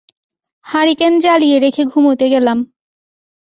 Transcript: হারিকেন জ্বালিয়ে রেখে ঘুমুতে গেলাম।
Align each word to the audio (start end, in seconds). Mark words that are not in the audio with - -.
হারিকেন 0.65 1.13
জ্বালিয়ে 1.19 1.57
রেখে 1.59 1.83
ঘুমুতে 1.85 2.25
গেলাম। 2.29 2.57